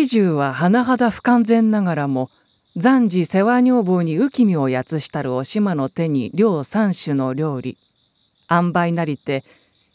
[0.00, 2.30] 始終は甚だ不完全ながらも
[2.74, 7.76] 暫時世話女房に浮き身をやつしたるお島の手に両三種の料理
[8.50, 9.44] 塩梅なりて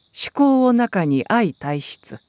[0.09, 2.19] 趣向を中に相体質。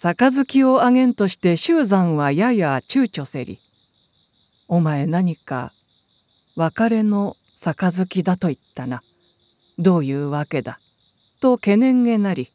[0.00, 3.58] 杯をあげんとして終山はやや躊躇せり。
[4.66, 5.72] お前何か
[6.56, 9.00] 別れの杯だと言ったな。
[9.78, 10.78] どういうわけだ。
[11.40, 12.48] と懸念げなり。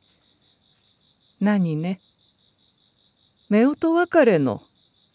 [1.39, 1.99] 何ね。
[3.53, 4.61] 夫婦別れの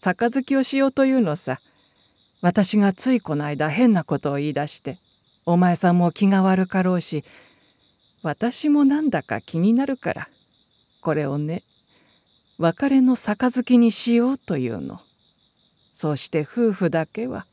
[0.01, 1.59] 杯をしようというのさ。
[2.41, 4.97] 私がついこの間変なことを言い出して
[5.45, 7.25] お前さんも気が悪かろうし
[8.23, 10.29] 私もなんだか気になるから
[11.01, 11.63] これをね
[12.59, 15.01] 別れの杯にしようというの。
[15.95, 17.45] そうして夫婦だけは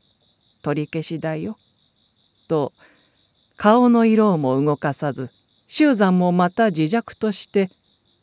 [0.62, 1.56] 取り消しだよ。
[2.48, 2.72] と
[3.56, 5.30] 顔の色をも動かさず
[5.68, 7.70] 周山もまた自弱として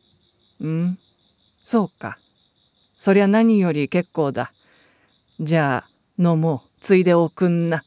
[0.62, 0.98] 「うん
[1.62, 2.18] そうか。
[3.04, 4.54] そりゃ何より結構だ。
[5.42, 6.70] じゃあ飲もう。
[6.80, 7.84] ついでおくんな。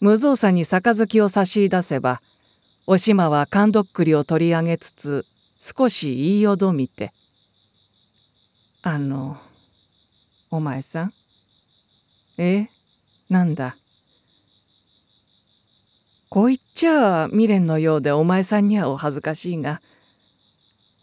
[0.00, 2.20] 無造作に杯を差し出せば
[2.88, 5.24] おしまは缶どっくりを取り上げつつ
[5.60, 7.12] 少し言いよどみて
[8.82, 9.36] 「あの
[10.50, 11.12] お前さん。
[12.36, 12.68] え？
[13.28, 13.76] なんだ？
[16.30, 19.80] こう言っちゃあ未練のようでお前さんにはお恥ずかしいが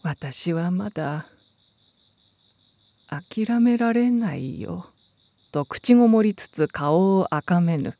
[0.02, 1.24] 私はまだ
[3.08, 4.86] 諦められないよ」
[5.50, 7.94] と口ごもりつつ顔を赤めぬ。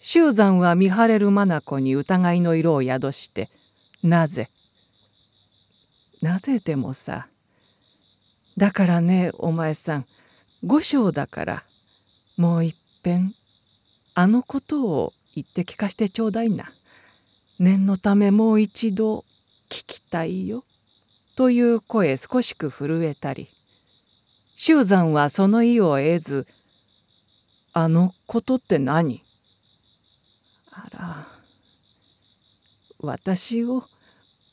[0.00, 3.50] 周山は見晴れる眼に疑いの色を宿して
[4.02, 4.48] 「なぜ?」
[6.22, 7.28] なぜでもさ。
[8.56, 10.06] だからねお前さん
[10.64, 11.62] 五章だから
[12.36, 13.32] もういっぺん
[14.14, 16.72] あのことを言って聞かしてちょうだいな。
[17.60, 19.24] 念のためもう一度
[19.68, 20.64] 聞きたいよ」
[21.36, 23.48] という声少しく震えたり
[24.60, 26.46] 周山はその意を得ず
[27.72, 29.22] 「あのことって何?」
[30.72, 31.28] あら
[32.98, 33.84] 私を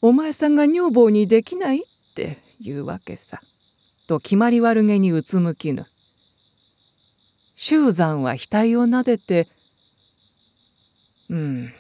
[0.04, 1.82] お前さんが女房にできないっ
[2.14, 3.42] て言うわけさ。
[4.08, 5.88] と決まり悪げにうつむきぬ。
[7.58, 9.48] 周山は額をなでて
[11.32, 11.74] 「うん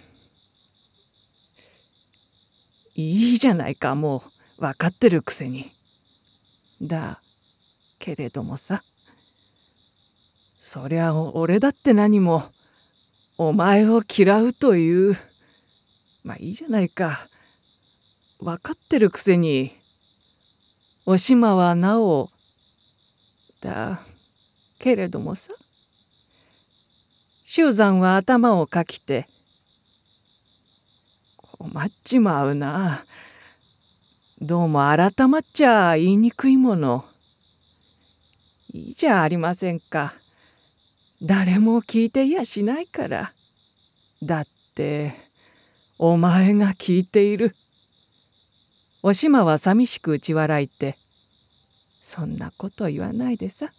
[2.95, 4.23] いいじゃないかも
[4.57, 5.69] う分かってるくせに。
[6.81, 7.21] だ
[8.05, 8.83] けれどもさ。
[10.61, 12.43] そりゃ俺だって何も
[13.39, 15.17] お前を嫌うという。
[16.23, 17.17] まあいいじゃないか。
[18.39, 19.71] 分かってるくせに
[21.07, 22.29] おしまはなお
[23.61, 23.99] だ
[24.77, 25.51] けれどもさ。
[27.47, 29.27] 周山は頭をかきて
[31.57, 33.03] 困っちまうな。
[34.41, 37.03] どうも改まっちゃ言いにくいもの。
[38.73, 40.13] いいじゃありませんか。
[41.21, 43.31] 誰も聞いていやしないから。
[44.23, 44.45] だっ
[44.75, 45.13] て
[45.97, 47.55] お前が聞いている。
[49.03, 50.97] おしまは寂しく打ち笑いて
[52.03, 53.71] 「そんなこと言わないでさ。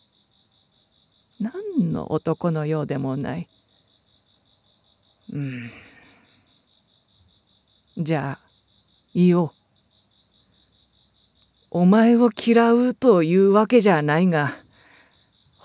[1.41, 3.47] 何の男のようでもない。
[5.33, 5.71] うん。
[7.99, 8.47] じゃあ
[9.15, 9.51] 言おう。
[11.71, 14.53] お前を嫌うというわけじゃないが。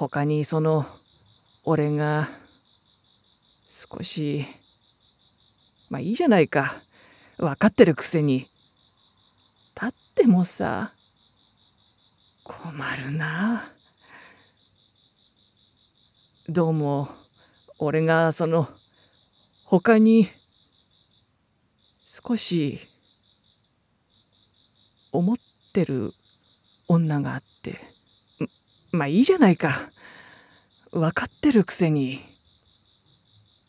[0.01, 0.83] 他にその
[1.63, 2.27] 俺が
[3.69, 4.47] 少し
[5.91, 6.73] まあいいじゃないか。
[7.37, 8.39] 分かってるくせに。
[8.39, 8.49] 立
[9.89, 10.89] ってもさ
[12.43, 13.61] 困るな。
[16.49, 17.07] どうも
[17.77, 18.67] 俺がその
[19.65, 20.27] 他に
[22.25, 22.79] 少し
[25.11, 25.37] 思っ
[25.73, 26.11] てる
[26.87, 28.00] 女があって。
[28.91, 29.89] まあいいじゃないか。
[30.91, 32.31] 分かってるくせに。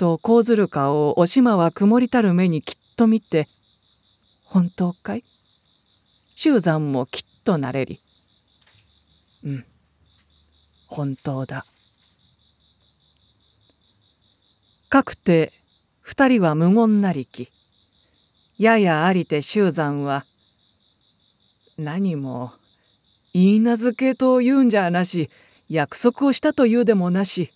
[0.02, 3.46] とこうずる顔をおしまは曇りたる目にきっと見て
[4.44, 5.22] 「本当かい?」
[6.34, 8.00] 周山もきっとなれり
[9.44, 9.64] 「うん
[10.88, 11.64] 本当だ」
[14.90, 15.52] かくて
[16.00, 17.48] 二人は無言なりき
[18.58, 20.26] ややありて周山は
[21.78, 22.52] 「何も
[23.34, 25.30] 言い名付けと言うんじゃなし
[25.68, 27.50] 約束をしたというでもなし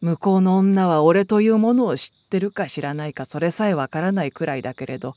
[0.00, 5.14] 向こうの女は俺というものを知ってるか知らないかそれさえわからないくらいだけれど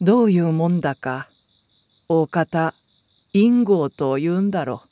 [0.00, 1.28] どういうもんだか
[2.08, 2.74] 大方
[3.32, 4.88] 陰謀と言うんだろう。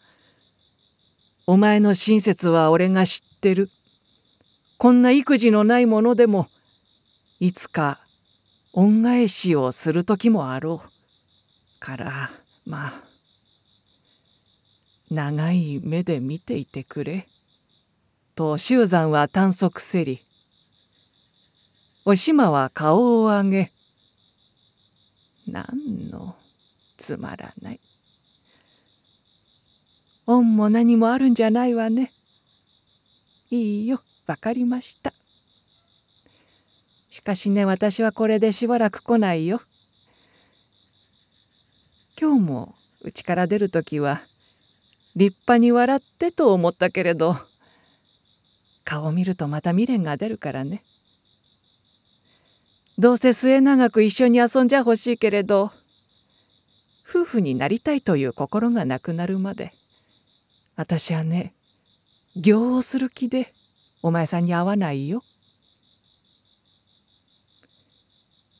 [1.52, 3.70] お前の親切は俺が知ってる。
[4.78, 6.48] こんな育児のないものでも
[7.40, 7.98] いつか
[8.74, 11.80] 恩返しをする時もあろう。
[11.80, 12.30] から
[12.66, 12.92] まあ
[15.10, 17.26] 長い目で見ていてくれ」
[18.34, 20.20] と周山は短足せり。
[22.04, 23.72] おしまは顔を上げ
[25.48, 26.36] 「何の？
[26.96, 27.80] つまらない」
[30.26, 32.12] 「恩も何もあるんじゃないわね」
[33.50, 34.00] 「いいよ。
[34.26, 35.12] 分かりました」
[37.10, 39.62] しかしね私はこれでしばらく来ないよ。
[42.20, 44.22] 今日もうちから出る時は
[45.16, 47.36] 立派に笑ってと思ったけれど
[48.84, 50.82] 顔を見るとまた未練が出るからね。
[52.98, 55.70] どうせ末永く一緒に遊んじゃほしいけれど
[57.06, 59.70] 夫婦になりたいという心がなくなるまで
[60.76, 61.52] 私はね
[62.36, 63.48] 行をする気で
[64.02, 65.22] お前さんに会わないよ。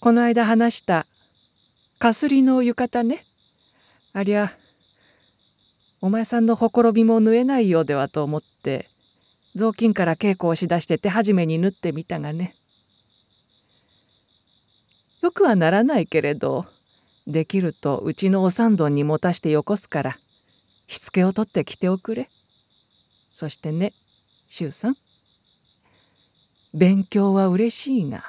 [0.00, 1.06] この間話した
[1.98, 3.24] かすりの浴衣ね
[4.12, 4.50] ありゃ
[6.00, 8.86] お前さんのほころびも縫えないようではと思って
[9.54, 12.54] 雑巾から稽古をしだして手始めに縫ってみたがね
[15.22, 16.66] よくはならないけれど
[17.26, 20.16] できるとうちのお三丼に持たしてよこすから
[20.86, 22.28] しつけを取ってきておくれ
[23.34, 23.92] そしてね
[24.48, 24.94] 周さん
[26.74, 28.22] 勉強はうれしいが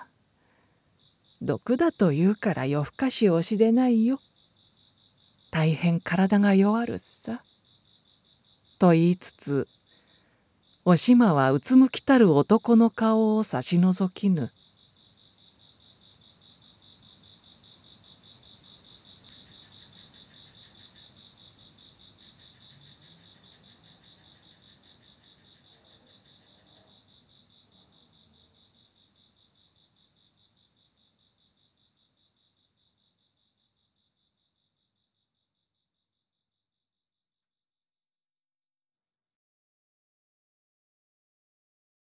[1.42, 4.20] 毒だと言うから夜更かしをしでないよ。
[5.52, 7.17] 大変体が弱るさ。
[8.78, 9.68] と言いつつ
[10.86, 14.50] おしまはうつむきたる男の顔を差し覗きぬ。